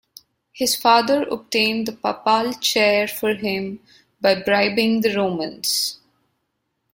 [0.51, 3.79] His father obtained the Papal chair for him
[4.19, 5.99] by bribing the Romans.